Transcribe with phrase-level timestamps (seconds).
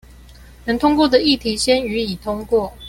[0.65, 2.73] 能通過的議題先予以通過